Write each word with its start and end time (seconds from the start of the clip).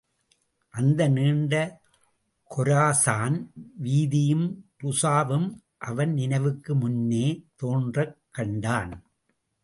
அந்த 0.69 1.07
நீண்ட 1.07 1.81
கொரசான் 2.55 3.47
வீதியும், 3.83 4.65
ருஸாவும் 4.83 5.59
அவன் 5.77 6.13
நினைவுக்கு 6.13 6.75
முன்னே 6.75 7.45
தோன்றக் 7.55 8.17
கண்டான். 8.31 9.03